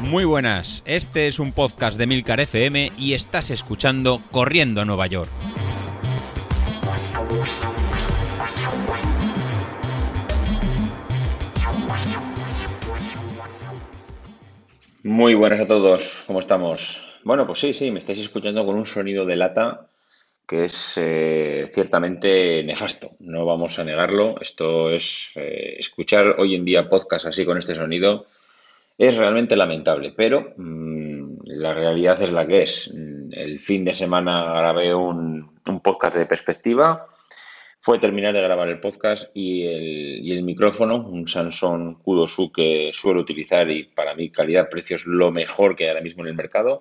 Muy 0.00 0.24
buenas, 0.24 0.82
este 0.86 1.26
es 1.26 1.38
un 1.38 1.52
podcast 1.52 1.98
de 1.98 2.06
Milcar 2.06 2.40
FM 2.40 2.92
y 2.96 3.14
estás 3.14 3.50
escuchando 3.50 4.22
Corriendo 4.30 4.80
a 4.80 4.84
Nueva 4.84 5.06
York. 5.08 5.30
Muy 15.02 15.34
buenas 15.34 15.60
a 15.60 15.66
todos, 15.66 16.24
¿cómo 16.26 16.40
estamos? 16.40 17.20
Bueno, 17.24 17.46
pues 17.46 17.58
sí, 17.58 17.74
sí, 17.74 17.90
me 17.90 17.98
estáis 17.98 18.20
escuchando 18.20 18.64
con 18.64 18.76
un 18.76 18.86
sonido 18.86 19.26
de 19.26 19.36
lata 19.36 19.90
que 20.46 20.66
es 20.66 20.92
eh, 20.96 21.70
ciertamente 21.74 22.62
nefasto, 22.64 23.16
no 23.20 23.44
vamos 23.44 23.78
a 23.78 23.84
negarlo. 23.84 24.36
Esto 24.40 24.90
es 24.90 25.32
eh, 25.36 25.76
escuchar 25.78 26.36
hoy 26.38 26.54
en 26.54 26.64
día 26.64 26.84
podcast 26.84 27.26
así 27.26 27.44
con 27.44 27.58
este 27.58 27.74
sonido 27.74 28.26
es 28.98 29.16
realmente 29.16 29.56
lamentable, 29.56 30.12
pero 30.16 30.54
mm, 30.56 31.38
la 31.44 31.74
realidad 31.74 32.20
es 32.22 32.32
la 32.32 32.46
que 32.46 32.62
es. 32.62 32.94
El 33.32 33.60
fin 33.60 33.84
de 33.84 33.94
semana 33.94 34.44
grabé 34.54 34.94
un, 34.94 35.50
podcast 35.82 36.16
de 36.16 36.26
perspectiva. 36.26 37.06
Fue 37.78 37.98
terminar 37.98 38.32
de 38.32 38.40
grabar 38.40 38.68
el 38.68 38.80
podcast 38.80 39.30
y 39.36 40.30
el, 40.32 40.42
micrófono, 40.42 40.96
un 40.96 41.28
Samsung 41.28 41.98
Q2U 42.02 42.50
que 42.50 42.90
suelo 42.92 43.20
utilizar 43.20 43.70
y 43.70 43.84
para 43.84 44.14
mí 44.14 44.30
calidad-precio 44.30 44.96
es 44.96 45.06
lo 45.06 45.30
mejor 45.30 45.76
que 45.76 45.84
hay 45.84 45.90
ahora 45.90 46.00
mismo 46.00 46.22
en 46.22 46.30
el 46.30 46.34
mercado, 46.34 46.80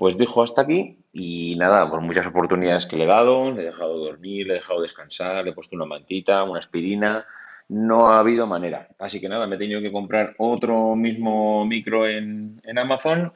pues 0.00 0.16
dijo 0.16 0.42
hasta 0.42 0.62
aquí 0.62 0.96
y 1.12 1.56
nada, 1.58 1.90
por 1.90 2.00
muchas 2.00 2.26
oportunidades 2.26 2.86
que 2.86 2.96
le 2.96 3.04
he 3.04 3.06
dado, 3.06 3.52
le 3.52 3.60
he 3.60 3.66
dejado 3.66 3.98
dormir, 3.98 4.46
le 4.46 4.54
he 4.54 4.56
dejado 4.56 4.80
descansar, 4.80 5.44
le 5.44 5.50
he 5.50 5.52
puesto 5.52 5.76
una 5.76 5.84
mantita, 5.84 6.42
una 6.42 6.58
aspirina, 6.58 7.26
no 7.68 8.08
ha 8.08 8.20
habido 8.20 8.46
manera. 8.46 8.88
Así 8.98 9.20
que 9.20 9.28
nada, 9.28 9.46
me 9.46 9.56
he 9.56 9.58
tenido 9.58 9.82
que 9.82 9.92
comprar 9.92 10.34
otro 10.38 10.96
mismo 10.96 11.66
micro 11.66 12.08
en, 12.08 12.62
Amazon. 12.78 13.34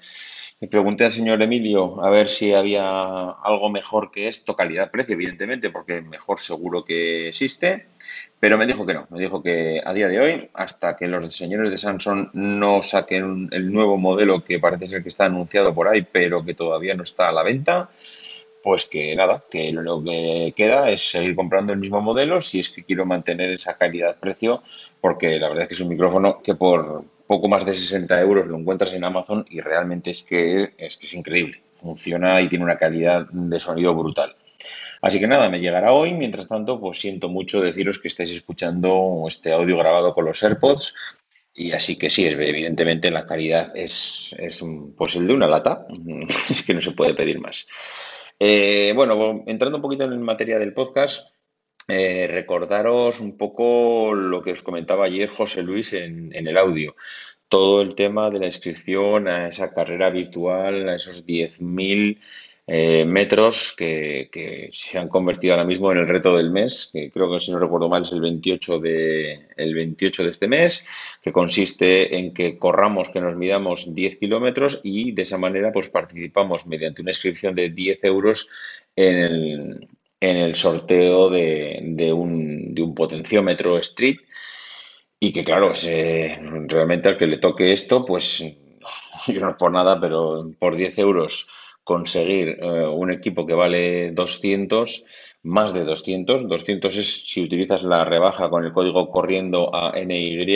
Le 0.59 0.67
pregunté 0.67 1.05
al 1.05 1.13
señor 1.13 1.43
Emilio 1.43 2.03
a 2.03 2.09
ver 2.09 2.29
si 2.29 2.55
había 2.55 3.29
algo 3.29 3.69
mejor 3.69 4.11
que 4.11 4.29
esto, 4.29 4.57
calidad-precio, 4.57 5.17
evidentemente, 5.17 5.69
porque 5.69 6.01
mejor 6.01 6.41
seguro 6.41 6.83
que 6.83 7.29
existe. 7.29 7.89
Pero 8.45 8.59
me 8.59 8.67
dijo 8.67 8.85
que 8.85 8.93
no, 8.93 9.07
me 9.09 9.19
dijo 9.19 9.43
que 9.43 9.81
a 9.83 9.95
día 9.95 10.07
de 10.07 10.21
hoy, 10.21 10.51
hasta 10.53 10.95
que 10.97 11.09
los 11.09 11.35
señores 11.35 11.71
de 11.71 11.79
Samsung 11.79 12.29
no 12.35 12.83
saquen 12.83 13.49
el 13.51 13.73
nuevo 13.73 13.97
modelo 13.97 14.45
que 14.45 14.61
parece 14.61 14.87
ser 14.87 15.03
que 15.03 15.09
está 15.09 15.25
anunciado 15.25 15.75
por 15.75 15.89
ahí, 15.89 16.03
pero 16.03 16.45
que 16.45 16.53
todavía 16.53 16.93
no 16.93 17.05
está 17.05 17.31
a 17.31 17.33
la 17.33 17.43
venta, 17.43 17.89
pues 18.63 18.87
que 18.87 19.17
nada, 19.17 19.43
que 19.51 19.73
lo 19.73 20.05
que 20.05 20.53
queda 20.55 20.91
es 20.91 21.11
seguir 21.11 21.35
comprando 21.35 21.73
el 21.73 21.79
mismo 21.79 22.03
modelo 22.03 22.39
si 22.43 22.61
es 22.61 22.69
que 22.69 22.85
quiero 22.85 23.07
mantener 23.07 23.49
esa 23.49 23.79
calidad-precio, 23.79 24.63
porque 25.01 25.39
la 25.39 25.49
verdad 25.49 25.63
es 25.63 25.69
que 25.69 25.75
es 25.77 25.81
un 25.81 25.89
micrófono 25.89 26.43
que 26.43 26.55
por 26.55 27.03
poco 27.27 27.49
más 27.49 27.65
de 27.65 27.73
60 27.73 28.21
euros 28.21 28.47
lo 28.47 28.59
encuentras 28.59 28.93
en 28.93 29.05
Amazon 29.05 29.47
y 29.49 29.63
realmente 29.63 30.11
es 30.11 30.23
que 30.23 30.75
es, 30.77 30.99
que 30.99 31.07
es 31.07 31.15
increíble. 31.15 31.63
Funciona 31.73 32.43
y 32.43 32.49
tiene 32.49 32.67
una 32.67 32.77
calidad 32.77 33.27
de 33.27 33.59
sonido 33.59 33.95
brutal. 33.95 34.37
Así 35.05 35.21
que 35.21 35.27
nada, 35.27 35.51
me 35.51 35.61
llegará 35.61 35.93
hoy. 35.93 36.15
Mientras 36.15 36.49
tanto, 36.49 36.81
pues 36.81 36.99
siento 36.99 37.29
mucho 37.29 37.61
deciros 37.61 37.99
que 37.99 38.09
estáis 38.09 38.31
escuchando 38.31 39.27
este 39.29 39.53
audio 39.53 39.77
grabado 39.77 40.15
con 40.15 40.25
los 40.25 40.43
AirPods. 40.43 40.95
Y 41.53 41.73
así 41.73 41.99
que 41.99 42.09
sí, 42.09 42.25
evidentemente 42.25 43.11
la 43.11 43.27
calidad 43.27 43.77
es, 43.77 44.35
es 44.39 44.65
pues 44.97 45.15
el 45.17 45.27
de 45.27 45.35
una 45.35 45.47
lata. 45.47 45.87
es 46.49 46.63
que 46.63 46.73
no 46.73 46.81
se 46.81 46.93
puede 46.93 47.13
pedir 47.13 47.39
más. 47.39 47.69
Eh, 48.39 48.95
bueno, 48.97 49.45
entrando 49.47 49.77
un 49.77 49.83
poquito 49.83 50.05
en 50.05 50.23
materia 50.23 50.59
del 50.59 50.73
podcast, 50.73 51.35
eh, 51.87 52.27
recordaros 52.27 53.21
un 53.21 53.37
poco 53.37 54.15
lo 54.15 54.41
que 54.41 54.53
os 54.53 54.63
comentaba 54.63 55.05
ayer 55.05 55.29
José 55.29 55.63
Luis 55.63 55.93
en, 55.93 56.33
el 56.33 56.57
audio. 56.57 56.97
Todo 57.51 57.83
el 57.83 57.95
tema 57.95 58.31
de 58.31 58.41
la 58.41 58.47
inscripción 58.47 59.29
a 59.29 59.49
esa 59.49 59.71
carrera 59.75 60.09
virtual, 60.09 60.89
a 60.89 60.95
esos 60.95 61.27
10.000 61.27 62.19
eh, 62.67 63.05
metros 63.05 63.75
que, 63.77 64.69
se 64.73 64.99
han 64.99 65.09
convertido 65.09 65.53
ahora 65.53 65.67
mismo 65.67 65.93
en 65.93 65.99
el 65.99 66.09
reto 66.09 66.35
del 66.35 66.51
mes, 66.51 66.89
que 66.91 67.11
creo 67.11 67.31
que 67.31 67.39
si 67.39 67.53
no 67.53 67.59
recuerdo 67.59 67.91
mal 67.91 68.03
es 68.03 68.13
el 68.13 68.23
28 68.23 68.79
de, 68.79 69.49
el 69.57 69.75
28 69.75 70.25
de 70.25 70.31
este 70.31 70.49
mes, 70.49 70.87
que 71.21 71.31
consiste 71.31 72.17
en 72.17 72.33
que 72.33 72.59
corramos, 72.59 73.11
que 73.11 73.21
nos 73.21 73.37
midamos 73.37 73.95
10 73.95 74.17
kilómetros 74.17 74.81
y 74.83 75.13
de 75.13 75.23
esa 75.23 75.37
manera 75.37 75.73
pues 75.73 75.91
participamos 75.91 76.67
mediante 76.67 77.03
una 77.03 77.11
inscripción 77.11 77.55
de 77.55 77.69
10 77.69 78.03
euros 78.05 78.49
en 78.97 79.17
el, 79.17 79.89
en 80.21 80.37
el 80.39 80.55
sorteo 80.55 81.29
de, 81.29 81.81
de, 81.83 82.13
un, 82.15 82.75
de 82.75 82.83
un 82.83 82.95
potenciómetro 82.95 83.79
street. 83.79 84.21
Y 85.21 85.33
que 85.33 85.45
claro, 85.45 85.73
realmente 86.67 87.09
al 87.09 87.19
que 87.19 87.27
le 87.27 87.39
toque 87.39 87.73
esto, 87.73 88.05
pues 88.05 88.41
yo 89.27 89.41
no 89.41 89.51
es 89.51 89.57
por 89.57 89.71
nada, 89.71 90.01
pero 90.01 90.51
por 90.59 90.77
10 90.77 90.99
euros 90.99 91.47
conseguir 91.85 92.59
eh, 92.61 92.87
un 92.87 93.13
equipo 93.13 93.47
que 93.47 93.55
vale 93.55 94.11
200, 94.11 95.05
más 95.45 95.75
de 95.75 95.85
200. 95.85 96.49
200 96.49 96.97
es 96.97 97.27
si 97.29 97.43
utilizas 97.43 97.83
la 97.83 98.05
rebaja 98.05 98.49
con 98.49 98.65
el 98.65 98.73
código 98.73 99.11
corriendo 99.11 99.75
a 99.75 99.93
NY, 99.95 100.47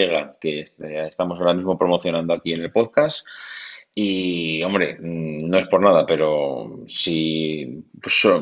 que 0.41 0.61
eh, 0.61 1.07
estamos 1.09 1.39
ahora 1.39 1.55
mismo 1.55 1.79
promocionando 1.79 2.35
aquí 2.35 2.55
en 2.55 2.63
el 2.63 2.73
podcast. 2.73 3.27
Y, 3.95 4.63
hombre, 4.63 4.97
mm, 4.99 5.49
no 5.49 5.59
es 5.59 5.67
por 5.67 5.83
nada, 5.83 6.07
pero 6.07 6.83
si 6.87 7.85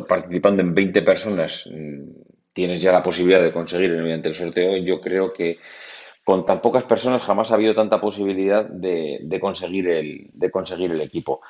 participando 0.09 0.63
en 0.63 0.75
20 0.75 1.03
personas 1.03 1.69
mm, 1.73 2.03
tienes 2.53 2.81
ya 2.81 2.93
la 2.93 3.03
posibilidad 3.03 3.43
de 3.43 3.53
conseguir 3.53 3.91
mediante 3.91 4.29
el 4.29 4.35
sorteo, 4.35 4.77
yo 4.77 5.01
creo 5.01 5.33
que 5.33 5.59
con 6.25 6.45
tan 6.45 6.61
pocas 6.61 6.85
personas 6.85 7.23
jamás 7.23 7.51
ha 7.51 7.55
habido 7.55 7.75
tanta 7.75 8.01
posibilidad 8.01 8.65
de, 8.65 9.21
de 9.23 9.41
conseguir, 9.41 9.89
el, 9.89 10.31
de 10.33 10.51
conseguir 10.51 10.91
el 10.91 11.01
equipo. 11.01 11.41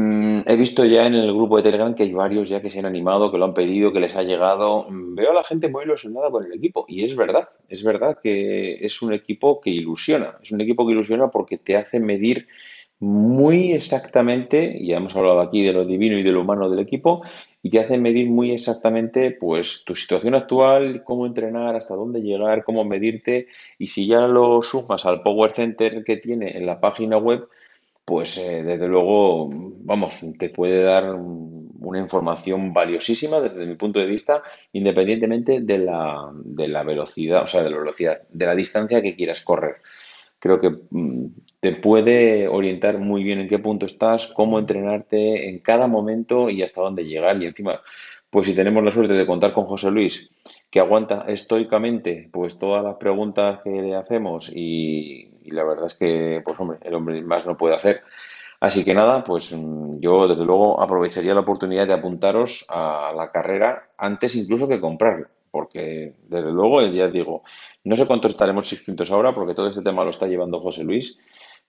Mm, 0.00 0.42
he 0.46 0.54
visto 0.54 0.84
ya 0.84 1.08
en 1.08 1.14
el 1.14 1.34
grupo 1.34 1.56
de 1.56 1.64
Telegram 1.64 1.92
que 1.92 2.04
hay 2.04 2.12
varios 2.12 2.48
ya 2.48 2.62
que 2.62 2.70
se 2.70 2.78
han 2.78 2.86
animado, 2.86 3.32
que 3.32 3.38
lo 3.38 3.46
han 3.46 3.52
pedido, 3.52 3.92
que 3.92 3.98
les 3.98 4.14
ha 4.14 4.22
llegado. 4.22 4.86
Mm, 4.88 5.16
veo 5.16 5.32
a 5.32 5.34
la 5.34 5.42
gente 5.42 5.68
muy 5.68 5.82
ilusionada 5.82 6.30
con 6.30 6.44
el 6.44 6.52
equipo 6.52 6.84
y 6.86 7.02
es 7.02 7.16
verdad, 7.16 7.48
es 7.68 7.82
verdad 7.82 8.16
que 8.22 8.74
es 8.74 9.02
un 9.02 9.12
equipo 9.12 9.60
que 9.60 9.70
ilusiona, 9.70 10.38
es 10.40 10.52
un 10.52 10.60
equipo 10.60 10.86
que 10.86 10.92
ilusiona 10.92 11.32
porque 11.32 11.58
te 11.58 11.76
hace 11.76 11.98
medir 11.98 12.46
muy 13.00 13.72
exactamente, 13.72 14.78
ya 14.84 14.98
hemos 14.98 15.16
hablado 15.16 15.40
aquí 15.40 15.64
de 15.64 15.72
lo 15.72 15.84
divino 15.84 16.16
y 16.16 16.22
de 16.22 16.30
lo 16.30 16.42
humano 16.42 16.70
del 16.70 16.78
equipo, 16.78 17.22
y 17.60 17.70
te 17.70 17.80
hace 17.80 17.98
medir 17.98 18.30
muy 18.30 18.52
exactamente 18.52 19.32
pues 19.32 19.84
tu 19.84 19.96
situación 19.96 20.36
actual, 20.36 21.02
cómo 21.02 21.26
entrenar, 21.26 21.74
hasta 21.74 21.96
dónde 21.96 22.20
llegar, 22.20 22.62
cómo 22.62 22.84
medirte, 22.84 23.48
y 23.78 23.88
si 23.88 24.06
ya 24.06 24.28
lo 24.28 24.62
sumas 24.62 25.04
al 25.06 25.22
Power 25.22 25.50
Center 25.52 26.04
que 26.04 26.18
tiene 26.18 26.56
en 26.56 26.66
la 26.66 26.80
página 26.80 27.18
web, 27.18 27.48
pues 28.08 28.38
eh, 28.38 28.62
desde 28.62 28.88
luego, 28.88 29.50
vamos, 29.52 30.24
te 30.38 30.48
puede 30.48 30.82
dar 30.82 31.12
una 31.12 31.98
información 31.98 32.72
valiosísima 32.72 33.38
desde 33.38 33.66
mi 33.66 33.74
punto 33.74 33.98
de 33.98 34.06
vista, 34.06 34.42
independientemente 34.72 35.60
de 35.60 35.78
la, 35.78 36.32
de 36.32 36.68
la 36.68 36.84
velocidad, 36.84 37.42
o 37.42 37.46
sea, 37.46 37.62
de 37.62 37.68
la 37.68 37.76
velocidad, 37.76 38.22
de 38.30 38.46
la 38.46 38.54
distancia 38.54 39.02
que 39.02 39.14
quieras 39.14 39.42
correr. 39.42 39.76
Creo 40.38 40.58
que 40.58 40.70
mm, 40.88 41.26
te 41.60 41.72
puede 41.72 42.48
orientar 42.48 42.96
muy 42.96 43.22
bien 43.22 43.40
en 43.40 43.48
qué 43.48 43.58
punto 43.58 43.84
estás, 43.84 44.28
cómo 44.28 44.58
entrenarte 44.58 45.50
en 45.50 45.58
cada 45.58 45.86
momento 45.86 46.48
y 46.48 46.62
hasta 46.62 46.80
dónde 46.80 47.04
llegar. 47.04 47.42
Y 47.42 47.44
encima, 47.44 47.82
pues 48.30 48.46
si 48.46 48.54
tenemos 48.54 48.82
la 48.82 48.90
suerte 48.90 49.12
de 49.12 49.26
contar 49.26 49.52
con 49.52 49.66
José 49.66 49.90
Luis, 49.90 50.30
que 50.70 50.80
aguanta 50.80 51.26
estoicamente 51.28 52.30
pues 52.32 52.58
todas 52.58 52.82
las 52.82 52.94
preguntas 52.94 53.60
que 53.62 53.70
le 53.70 53.94
hacemos 53.94 54.50
y, 54.56 55.30
la 55.50 55.64
verdad 55.64 55.86
es 55.86 55.94
que, 55.94 56.42
pues 56.44 56.58
hombre, 56.60 56.78
el 56.82 56.94
hombre 56.94 57.20
más 57.22 57.46
no 57.46 57.56
puede 57.56 57.74
hacer. 57.74 58.02
Así 58.60 58.84
que 58.84 58.94
nada, 58.94 59.22
pues 59.22 59.52
mm, 59.52 60.00
yo 60.00 60.26
desde 60.26 60.44
luego 60.44 60.80
aprovecharía 60.80 61.34
la 61.34 61.40
oportunidad 61.40 61.86
de 61.86 61.94
apuntaros 61.94 62.66
a 62.68 63.12
la 63.16 63.30
carrera 63.30 63.90
antes 63.96 64.34
incluso 64.34 64.66
que 64.66 64.80
comprarla, 64.80 65.28
porque 65.50 66.14
desde 66.26 66.50
luego 66.50 66.82
ya 66.82 67.08
digo, 67.08 67.42
no 67.84 67.94
sé 67.94 68.06
cuántos 68.06 68.32
estaremos 68.32 68.72
inscritos 68.72 69.12
ahora, 69.12 69.34
porque 69.34 69.54
todo 69.54 69.68
este 69.68 69.82
tema 69.82 70.04
lo 70.04 70.10
está 70.10 70.26
llevando 70.26 70.58
José 70.58 70.82
Luis, 70.82 71.18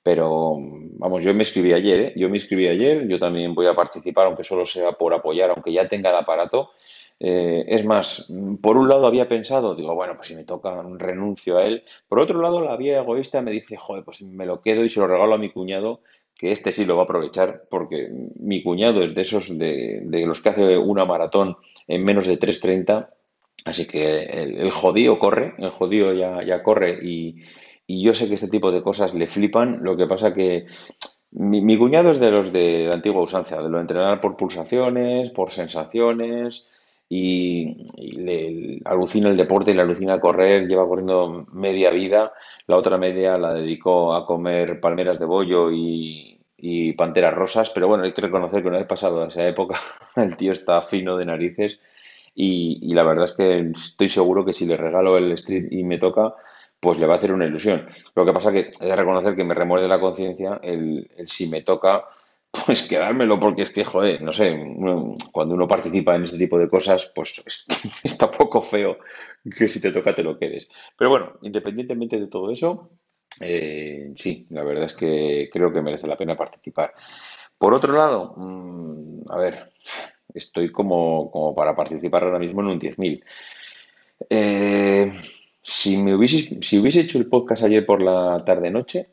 pero 0.01 0.55
vamos, 0.97 1.23
yo 1.23 1.33
me 1.33 1.41
inscribí 1.41 1.73
ayer, 1.73 1.99
¿eh? 1.99 2.13
yo 2.15 2.29
me 2.29 2.37
inscribí 2.37 2.67
ayer, 2.67 3.07
yo 3.07 3.19
también 3.19 3.53
voy 3.53 3.67
a 3.67 3.75
participar, 3.75 4.25
aunque 4.25 4.43
solo 4.43 4.65
sea 4.65 4.93
por 4.93 5.13
apoyar, 5.13 5.51
aunque 5.51 5.71
ya 5.71 5.87
tenga 5.87 6.09
el 6.09 6.15
aparato. 6.15 6.71
Eh, 7.19 7.65
es 7.67 7.83
más, 7.83 8.33
por 8.61 8.77
un 8.77 8.87
lado 8.87 9.05
había 9.05 9.27
pensado, 9.27 9.75
digo, 9.75 9.93
bueno, 9.93 10.15
pues 10.15 10.29
si 10.29 10.35
me 10.35 10.45
toca, 10.45 10.81
renuncio 10.97 11.57
a 11.57 11.65
él. 11.65 11.83
Por 12.07 12.19
otro 12.19 12.41
lado, 12.41 12.61
la 12.61 12.77
vía 12.77 12.99
egoísta 12.99 13.41
me 13.41 13.51
dice, 13.51 13.75
joder, 13.77 14.03
pues 14.05 14.21
me 14.21 14.45
lo 14.45 14.61
quedo 14.61 14.85
y 14.85 14.89
se 14.89 15.01
lo 15.01 15.07
regalo 15.07 15.35
a 15.35 15.37
mi 15.37 15.49
cuñado, 15.49 16.01
que 16.35 16.53
este 16.53 16.71
sí 16.71 16.85
lo 16.85 16.95
va 16.95 17.01
a 17.01 17.03
aprovechar, 17.03 17.65
porque 17.69 18.09
mi 18.39 18.63
cuñado 18.63 19.03
es 19.03 19.13
de 19.13 19.21
esos 19.23 19.57
de, 19.57 20.01
los 20.25 20.41
que 20.41 20.49
hace 20.49 20.77
una 20.77 21.03
maratón 21.03 21.57
en 21.87 22.05
menos 22.05 22.27
de 22.27 22.39
3.30, 22.39 23.09
así 23.65 23.85
que 23.85 24.21
el, 24.23 24.71
jodido 24.71 25.19
corre, 25.19 25.55
el 25.57 25.71
jodido 25.71 26.13
ya, 26.13 26.41
ya 26.45 26.63
corre 26.63 26.97
y, 27.03 27.43
y, 27.85 28.01
yo 28.01 28.15
sé 28.15 28.29
que 28.29 28.35
este 28.35 28.47
tipo 28.47 28.71
de 28.71 28.81
cosas 28.81 29.13
le 29.13 29.27
flipan, 29.27 29.79
lo 29.83 29.97
que 29.97 30.07
pasa 30.07 30.33
que 30.33 30.67
mi, 31.31 31.59
mi 31.59 31.77
cuñado 31.77 32.11
es 32.11 32.21
de 32.21 32.31
los 32.31 32.53
de 32.53 32.85
la 32.87 32.95
antigua 32.95 33.21
usancia, 33.21 33.61
de 33.61 33.69
lo 33.69 33.75
de 33.75 33.81
entrenar 33.81 34.21
por 34.21 34.37
pulsaciones, 34.37 35.31
por 35.31 35.51
sensaciones, 35.51 36.71
y, 37.09 37.87
le, 38.17 38.79
alucina 38.85 39.29
el 39.29 39.37
deporte 39.37 39.71
y 39.71 39.73
le 39.73 39.81
alucina 39.81 40.19
correr, 40.19 40.67
lleva 40.67 40.87
corriendo 40.87 41.47
media 41.51 41.89
vida, 41.89 42.31
la 42.67 42.77
otra 42.77 42.99
media 42.99 43.37
la 43.37 43.55
dedicó 43.55 44.13
a 44.13 44.27
comer 44.27 44.79
palmeras 44.79 45.19
de 45.19 45.25
bollo 45.25 45.71
y, 45.71 46.35
panteras 46.97 47.33
rosas, 47.33 47.69
pero 47.69 47.87
bueno, 47.87 48.03
hay 48.03 48.13
que 48.13 48.21
reconocer 48.21 48.61
que 48.61 48.67
una 48.67 48.79
vez 48.79 48.87
pasado 48.87 49.25
esa 49.25 49.47
época. 49.47 49.79
El 50.15 50.35
tío 50.35 50.51
está 50.51 50.81
fino 50.81 51.17
de 51.17 51.25
narices 51.25 51.79
y, 52.35 52.93
la 52.93 53.03
verdad 53.03 53.25
es 53.25 53.33
que 53.33 53.71
estoy 53.71 54.09
seguro 54.09 54.45
que 54.45 54.53
si 54.53 54.65
le 54.65 54.77
regalo 54.77 55.17
el 55.17 55.31
street 55.33 55.67
y 55.71 55.83
me 55.83 55.97
toca, 55.97 56.35
pues 56.79 56.99
le 56.99 57.07
va 57.07 57.13
a 57.13 57.17
hacer 57.17 57.31
una 57.31 57.45
ilusión. 57.45 57.85
Lo 58.13 58.25
que 58.25 58.33
pasa 58.33 58.51
que 58.51 58.71
he 58.79 58.85
de 58.85 58.95
reconocer 58.95 59.35
que 59.35 59.43
me 59.43 59.53
remuerde 59.53 59.87
la 59.87 59.99
conciencia 59.99 60.59
el 60.61 61.09
si 61.25 61.47
me 61.47 61.61
toca 61.61 62.05
pues 62.51 62.87
quedármelo, 62.87 63.39
porque 63.39 63.61
es 63.61 63.71
que, 63.71 63.85
joder, 63.85 64.21
no 64.21 64.33
sé, 64.33 64.57
cuando 65.31 65.55
uno 65.55 65.67
participa 65.67 66.15
en 66.15 66.23
este 66.23 66.37
tipo 66.37 66.57
de 66.57 66.69
cosas, 66.69 67.11
pues 67.13 67.43
está 68.03 68.29
poco 68.29 68.61
feo 68.61 68.97
que 69.57 69.67
si 69.67 69.81
te 69.81 69.91
toca 69.91 70.15
te 70.15 70.23
lo 70.23 70.37
quedes. 70.37 70.67
Pero 70.97 71.09
bueno, 71.09 71.33
independientemente 71.41 72.19
de 72.19 72.27
todo 72.27 72.51
eso, 72.51 72.91
eh, 73.41 74.13
sí, 74.15 74.47
la 74.49 74.63
verdad 74.63 74.85
es 74.85 74.95
que 74.95 75.49
creo 75.51 75.71
que 75.71 75.81
merece 75.81 76.07
la 76.07 76.17
pena 76.17 76.35
participar. 76.35 76.93
Por 77.57 77.73
otro 77.73 77.93
lado, 77.93 78.33
mm, 78.37 79.31
a 79.31 79.37
ver, 79.37 79.71
estoy 80.33 80.71
como, 80.71 81.29
como 81.31 81.53
para 81.53 81.75
participar 81.75 82.23
ahora 82.23 82.39
mismo 82.39 82.61
en 82.61 82.67
un 82.67 82.79
10.000. 82.79 83.23
Eh, 84.29 85.11
si, 85.61 85.97
me 85.97 86.27
si 86.27 86.79
hubiese 86.79 87.01
hecho 87.01 87.17
el 87.17 87.27
podcast 87.27 87.63
ayer 87.63 87.85
por 87.85 88.01
la 88.01 88.43
tarde-noche, 88.45 89.09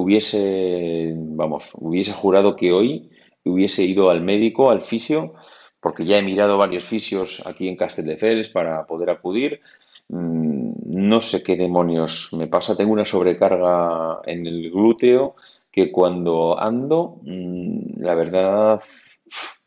hubiese, 0.00 1.12
vamos, 1.16 1.72
hubiese 1.74 2.12
jurado 2.12 2.56
que 2.56 2.72
hoy 2.72 3.10
hubiese 3.44 3.84
ido 3.84 4.10
al 4.10 4.22
médico, 4.22 4.70
al 4.70 4.82
fisio, 4.82 5.34
porque 5.80 6.04
ya 6.04 6.18
he 6.18 6.22
mirado 6.22 6.58
varios 6.58 6.84
fisios 6.84 7.46
aquí 7.46 7.68
en 7.68 7.76
Castelldefels 7.76 8.48
para 8.50 8.86
poder 8.86 9.10
acudir. 9.10 9.60
Mm, 10.08 10.72
no 10.86 11.20
sé 11.20 11.42
qué 11.42 11.56
demonios 11.56 12.32
me 12.32 12.46
pasa, 12.46 12.76
tengo 12.76 12.92
una 12.92 13.04
sobrecarga 13.04 14.20
en 14.24 14.46
el 14.46 14.70
glúteo 14.70 15.34
que 15.70 15.92
cuando 15.92 16.58
ando, 16.58 17.20
mm, 17.22 18.02
la 18.02 18.14
verdad, 18.14 18.82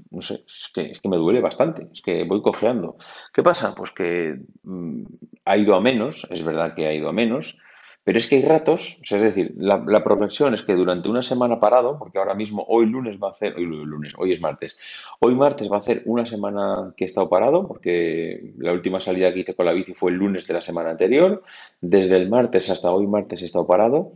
no 0.09 0.21
sé, 0.21 0.43
es 0.45 0.71
que, 0.73 1.07
me 1.07 1.17
duele 1.17 1.41
bastante, 1.41 1.87
es 1.93 2.01
que 2.01 2.23
voy 2.23 2.41
cojeando. 2.41 2.97
¿Qué 3.33 3.43
pasa? 3.43 3.73
Pues 3.75 3.91
que 3.91 4.39
mm, 4.63 5.03
ha 5.45 5.57
ido 5.57 5.75
a 5.75 5.81
menos, 5.81 6.27
es 6.31 6.43
verdad 6.43 6.73
que 6.75 6.87
ha 6.87 6.93
ido 6.93 7.09
a 7.09 7.13
menos, 7.13 7.57
pero 8.03 8.17
es 8.17 8.27
que 8.27 8.37
hay 8.37 8.41
ratos, 8.41 8.99
es 9.03 9.21
decir, 9.21 9.53
la, 9.57 10.03
progresión 10.03 10.55
es 10.55 10.63
que 10.63 10.73
durante 10.73 11.07
una 11.07 11.21
semana 11.21 11.59
parado, 11.59 11.99
porque 11.99 12.17
ahora 12.17 12.33
mismo, 12.33 12.65
hoy 12.67 12.87
lunes 12.87 13.17
va 13.21 13.27
a 13.27 13.31
hacer, 13.31 13.55
hoy 13.55 13.65
lunes, 13.65 14.13
hoy 14.17 14.31
es 14.31 14.41
martes, 14.41 14.79
hoy 15.19 15.35
martes 15.35 15.71
va 15.71 15.75
a 15.75 15.79
hacer 15.79 16.01
una 16.05 16.25
semana 16.25 16.93
que 16.97 17.03
he 17.03 17.07
estado 17.07 17.29
parado, 17.29 17.67
porque 17.67 18.53
la 18.57 18.73
última 18.73 18.99
salida 18.99 19.31
que 19.31 19.41
hice 19.41 19.53
con 19.53 19.67
la 19.67 19.73
bici 19.73 19.93
fue 19.93 20.11
el 20.11 20.17
lunes 20.17 20.47
de 20.47 20.53
la 20.55 20.61
semana 20.61 20.89
anterior, 20.89 21.43
desde 21.79 22.15
el 22.15 22.27
martes 22.27 22.71
hasta 22.71 22.91
hoy 22.91 23.05
martes 23.05 23.43
he 23.43 23.45
estado 23.45 23.67
parado. 23.67 24.13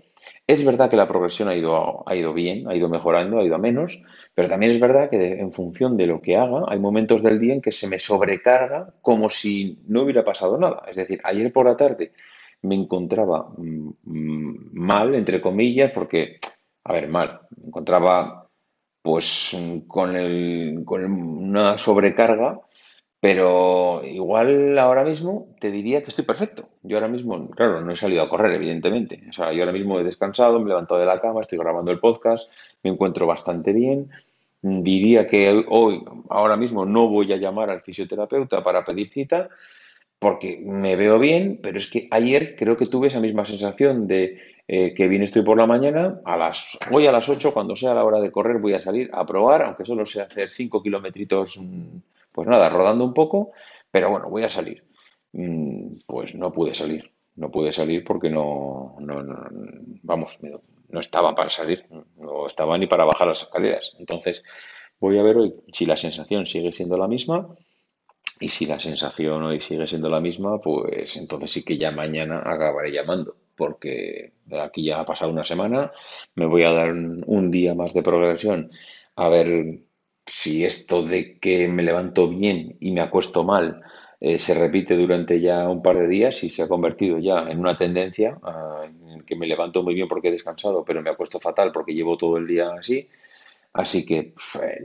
Es 0.47 0.65
verdad 0.65 0.89
que 0.89 0.97
la 0.97 1.07
progresión 1.07 1.49
ha 1.49 1.55
ido, 1.55 2.03
ha 2.07 2.15
ido 2.15 2.33
bien, 2.33 2.67
ha 2.67 2.75
ido 2.75 2.89
mejorando, 2.89 3.37
ha 3.37 3.43
ido 3.43 3.53
a 3.53 3.59
menos, 3.59 4.01
pero 4.33 4.49
también 4.49 4.71
es 4.71 4.79
verdad 4.79 5.11
que 5.11 5.39
en 5.39 5.53
función 5.53 5.95
de 5.95 6.07
lo 6.07 6.21
que 6.21 6.35
haga, 6.35 6.63
hay 6.67 6.79
momentos 6.79 7.21
del 7.21 7.39
día 7.39 7.53
en 7.53 7.61
que 7.61 7.71
se 7.71 7.87
me 7.87 7.99
sobrecarga 7.99 8.93
como 9.01 9.29
si 9.29 9.77
no 9.87 10.01
hubiera 10.01 10.23
pasado 10.23 10.57
nada. 10.57 10.83
Es 10.89 10.95
decir, 10.95 11.21
ayer 11.23 11.53
por 11.53 11.67
la 11.67 11.77
tarde 11.77 12.11
me 12.65 12.75
encontraba 12.75 13.49
mm, 13.57 13.89
mm, 14.03 14.69
mal, 14.73 15.15
entre 15.15 15.41
comillas, 15.41 15.91
porque, 15.91 16.39
a 16.83 16.93
ver, 16.93 17.07
mal, 17.07 17.41
me 17.57 17.67
encontraba 17.67 18.49
pues 19.01 19.55
con, 19.87 20.15
el, 20.15 20.81
con 20.83 21.05
una 21.05 21.77
sobrecarga, 21.77 22.59
pero 23.19 24.01
igual 24.03 24.77
ahora 24.79 25.03
mismo 25.03 25.55
te 25.59 25.71
diría 25.71 26.01
que 26.01 26.09
estoy 26.09 26.25
perfecto. 26.25 26.69
Yo 26.83 26.97
ahora 26.97 27.07
mismo, 27.07 27.49
claro, 27.51 27.81
no 27.81 27.91
he 27.91 27.95
salido 27.95 28.23
a 28.23 28.29
correr, 28.29 28.53
evidentemente. 28.53 29.23
O 29.29 29.33
sea, 29.33 29.53
yo 29.53 29.61
ahora 29.61 29.73
mismo 29.73 29.99
he 29.99 30.03
descansado, 30.03 30.59
me 30.59 30.65
he 30.65 30.69
levantado 30.69 30.99
de 30.99 31.05
la 31.05 31.19
cama, 31.19 31.41
estoy 31.41 31.59
grabando 31.59 31.91
el 31.91 31.99
podcast, 31.99 32.51
me 32.83 32.89
encuentro 32.89 33.27
bastante 33.27 33.73
bien. 33.73 34.09
Diría 34.61 35.27
que 35.27 35.65
hoy, 35.69 36.03
ahora 36.29 36.57
mismo, 36.57 36.85
no 36.85 37.07
voy 37.07 37.31
a 37.31 37.37
llamar 37.37 37.69
al 37.69 37.81
fisioterapeuta 37.81 38.63
para 38.63 38.83
pedir 38.83 39.09
cita, 39.09 39.49
porque 40.25 40.57
me 40.57 40.95
veo 40.95 41.19
bien, 41.19 41.59
pero 41.61 41.77
es 41.77 41.87
que 41.87 42.07
ayer 42.09 42.55
creo 42.55 42.77
que 42.77 42.87
tuve 42.87 43.09
esa 43.09 43.19
misma 43.19 43.45
sensación 43.45 44.07
de 44.07 44.39
eh, 44.67 44.91
que 44.95 45.07
bien 45.07 45.21
estoy 45.21 45.43
por 45.43 45.55
la 45.55 45.67
mañana, 45.67 46.19
a 46.25 46.35
las, 46.35 46.79
hoy 46.91 47.05
a 47.05 47.11
las 47.11 47.29
8, 47.29 47.53
cuando 47.53 47.75
sea 47.75 47.93
la 47.93 48.03
hora 48.03 48.19
de 48.19 48.31
correr, 48.31 48.57
voy 48.57 48.73
a 48.73 48.81
salir 48.81 49.07
a 49.13 49.23
probar, 49.23 49.61
aunque 49.61 49.85
solo 49.85 50.03
sea 50.03 50.23
hacer 50.23 50.49
5 50.49 50.81
kilometritos, 50.81 51.59
mm, 51.59 51.97
pues 52.31 52.47
nada, 52.47 52.69
rodando 52.69 53.05
un 53.05 53.13
poco, 53.13 53.51
pero 53.91 54.09
bueno, 54.09 54.27
voy 54.27 54.41
a 54.41 54.49
salir. 54.49 54.83
Mm, 55.33 55.97
pues 56.07 56.33
no 56.33 56.51
pude 56.51 56.73
salir, 56.73 57.11
no 57.35 57.51
pude 57.51 57.71
salir 57.71 58.03
porque 58.03 58.31
no, 58.31 58.95
no, 59.01 59.21
no 59.21 59.47
vamos, 60.01 60.39
no 60.89 60.99
estaba 60.99 61.35
para 61.35 61.51
salir, 61.51 61.85
no 62.17 62.47
estaba 62.47 62.79
ni 62.79 62.87
para 62.87 63.05
bajar 63.05 63.27
las 63.27 63.43
escaleras. 63.43 63.95
Entonces, 63.99 64.41
voy 64.99 65.19
a 65.19 65.21
ver 65.21 65.37
hoy 65.37 65.53
si 65.71 65.85
la 65.85 65.97
sensación 65.97 66.47
sigue 66.47 66.71
siendo 66.71 66.97
la 66.97 67.07
misma 67.07 67.47
y 68.39 68.49
si 68.49 68.65
la 68.65 68.79
sensación 68.79 69.43
hoy 69.43 69.61
sigue 69.61 69.87
siendo 69.87 70.09
la 70.09 70.19
misma, 70.19 70.59
pues 70.59 71.15
entonces 71.17 71.51
sí 71.51 71.63
que 71.63 71.77
ya 71.77 71.91
mañana 71.91 72.39
acabaré 72.39 72.91
llamando, 72.91 73.35
porque 73.55 74.33
aquí 74.59 74.85
ya 74.85 74.99
ha 74.99 75.05
pasado 75.05 75.31
una 75.31 75.45
semana, 75.45 75.91
me 76.35 76.45
voy 76.45 76.63
a 76.63 76.71
dar 76.71 76.91
un, 76.91 77.51
día 77.51 77.73
más 77.75 77.93
de 77.93 78.03
progresión 78.03 78.71
a 79.15 79.29
ver 79.29 79.79
si 80.25 80.65
esto 80.65 81.03
de 81.03 81.39
que 81.39 81.67
me 81.67 81.83
levanto 81.83 82.27
bien 82.27 82.77
y 82.79 82.91
me 82.91 83.01
acuesto 83.01 83.43
mal 83.43 83.81
eh, 84.19 84.39
se 84.39 84.53
repite 84.55 84.97
durante 84.97 85.39
ya 85.39 85.69
un 85.69 85.81
par 85.81 85.97
de 85.99 86.07
días 86.07 86.43
y 86.43 86.49
se 86.49 86.63
ha 86.63 86.67
convertido 86.67 87.19
ya 87.19 87.49
en 87.49 87.59
una 87.59 87.77
tendencia 87.77 88.37
ah, 88.43 88.85
en 88.85 89.21
que 89.23 89.35
me 89.35 89.47
levanto 89.47 89.83
muy 89.83 89.93
bien 89.93 90.07
porque 90.07 90.29
he 90.29 90.31
descansado, 90.31 90.83
pero 90.83 91.01
me 91.01 91.09
acuesto 91.09 91.39
fatal 91.39 91.71
porque 91.71 91.93
llevo 91.93 92.17
todo 92.17 92.37
el 92.37 92.47
día 92.47 92.71
así. 92.73 93.07
Así 93.75 94.05
que 94.05 94.33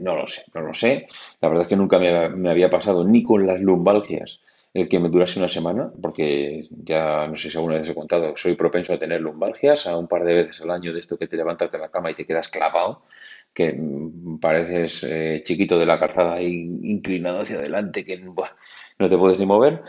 no 0.01 0.17
lo 0.17 0.27
sé, 0.27 0.43
no 0.53 0.61
lo 0.61 0.73
sé. 0.73 1.07
La 1.39 1.47
verdad 1.47 1.63
es 1.63 1.69
que 1.69 1.77
nunca 1.77 1.97
me, 1.97 2.49
había 2.49 2.69
pasado 2.69 3.05
ni 3.05 3.23
con 3.23 3.47
las 3.47 3.61
lumbalgias 3.61 4.41
el 4.73 4.89
que 4.89 4.99
me 4.99 5.09
durase 5.09 5.39
una 5.39 5.49
semana, 5.49 5.91
porque 6.01 6.67
ya 6.83 7.27
no 7.27 7.35
sé 7.37 7.49
si 7.49 7.57
alguna 7.57 7.77
vez 7.77 7.89
he 7.89 7.95
contado, 7.95 8.35
soy 8.37 8.55
propenso 8.55 8.93
a 8.93 8.99
tener 8.99 9.19
lumbalgias, 9.21 9.87
a 9.87 9.97
un 9.97 10.07
par 10.07 10.23
de 10.23 10.33
veces 10.33 10.61
al 10.61 10.71
año 10.71 10.93
de 10.93 10.99
esto 10.99 11.17
que 11.17 11.27
te 11.27 11.35
levantas 11.35 11.71
de 11.71 11.77
la 11.77 11.89
cama 11.89 12.11
y 12.11 12.15
te 12.15 12.25
quedas 12.25 12.47
clavado, 12.47 13.03
que 13.53 13.73
mm, 13.73 14.39
pareces 14.39 15.05
eh, 15.09 15.41
chiquito 15.45 15.77
de 15.79 15.85
la 15.85 15.99
calzada 15.99 16.41
inclinado 16.41 17.41
hacia 17.41 17.57
adelante, 17.57 18.03
que 18.05 18.17
no 18.17 19.09
te 19.09 19.17
puedes 19.17 19.39
ni 19.39 19.45
mover. 19.45 19.83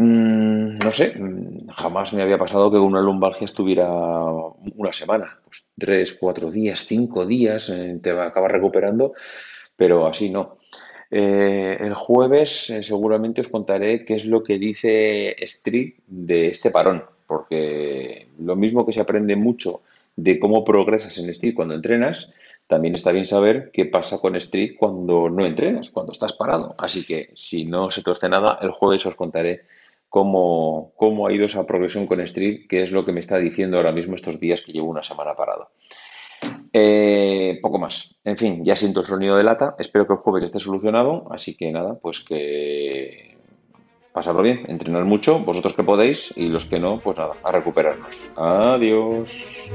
Mm, 0.00 0.78
no 0.78 0.92
sé, 0.92 1.20
mm, 1.20 1.70
jamás 1.70 2.12
me 2.12 2.22
había 2.22 2.38
pasado 2.38 2.70
que 2.70 2.78
una 2.78 3.00
lumbalgia 3.00 3.46
estuviera 3.46 3.90
una 4.76 4.92
semana, 4.92 5.40
pues 5.42 5.66
tres, 5.76 6.14
cuatro 6.14 6.52
días, 6.52 6.86
cinco 6.86 7.26
días, 7.26 7.68
eh, 7.70 7.98
te 8.00 8.10
acabas 8.12 8.52
recuperando, 8.52 9.12
pero 9.74 10.06
así 10.06 10.30
no. 10.30 10.58
Eh, 11.10 11.78
el 11.80 11.94
jueves 11.94 12.70
eh, 12.70 12.84
seguramente 12.84 13.40
os 13.40 13.48
contaré 13.48 14.04
qué 14.04 14.14
es 14.14 14.24
lo 14.24 14.44
que 14.44 14.60
dice 14.60 15.34
Street 15.42 15.94
de 16.06 16.46
este 16.48 16.70
parón, 16.70 17.02
porque 17.26 18.28
lo 18.38 18.54
mismo 18.54 18.86
que 18.86 18.92
se 18.92 19.00
aprende 19.00 19.34
mucho 19.34 19.82
de 20.14 20.38
cómo 20.38 20.64
progresas 20.64 21.18
en 21.18 21.28
Street 21.30 21.54
cuando 21.56 21.74
entrenas, 21.74 22.32
también 22.68 22.94
está 22.94 23.10
bien 23.10 23.26
saber 23.26 23.70
qué 23.72 23.86
pasa 23.86 24.20
con 24.20 24.36
Street 24.36 24.76
cuando 24.78 25.28
no 25.28 25.44
entrenas, 25.44 25.90
cuando 25.90 26.12
estás 26.12 26.34
parado. 26.34 26.76
Así 26.78 27.04
que 27.04 27.30
si 27.34 27.64
no 27.64 27.90
se 27.90 28.02
torce 28.02 28.28
nada, 28.28 28.60
el 28.62 28.70
jueves 28.70 29.04
os 29.06 29.16
contaré 29.16 29.62
cómo, 30.08 30.92
cómo 30.96 31.26
ha 31.26 31.32
ido 31.32 31.46
esa 31.46 31.66
progresión 31.66 32.06
con 32.06 32.20
Street, 32.20 32.66
que 32.68 32.82
es 32.82 32.90
lo 32.90 33.04
que 33.04 33.12
me 33.12 33.20
está 33.20 33.38
diciendo 33.38 33.76
ahora 33.76 33.92
mismo 33.92 34.14
estos 34.14 34.40
días 34.40 34.62
que 34.62 34.72
llevo 34.72 34.88
una 34.88 35.02
semana 35.02 35.34
parado. 35.34 35.70
Eh, 36.72 37.58
poco 37.62 37.78
más. 37.78 38.16
En 38.24 38.36
fin, 38.36 38.64
ya 38.64 38.76
siento 38.76 39.00
el 39.00 39.06
sonido 39.06 39.36
de 39.36 39.44
lata. 39.44 39.74
Espero 39.78 40.06
que 40.06 40.12
el 40.14 40.18
jueves 40.18 40.44
esté 40.44 40.60
solucionado. 40.60 41.26
Así 41.30 41.56
que 41.56 41.72
nada, 41.72 41.98
pues 42.00 42.24
que 42.24 43.36
pasarlo 44.12 44.42
bien, 44.42 44.64
entrenar 44.68 45.04
mucho, 45.04 45.38
vosotros 45.40 45.74
que 45.74 45.84
podéis, 45.84 46.34
y 46.36 46.48
los 46.48 46.66
que 46.66 46.80
no, 46.80 46.98
pues 46.98 47.16
nada, 47.16 47.34
a 47.42 47.52
recuperarnos. 47.52 48.24
Adiós. 48.36 49.70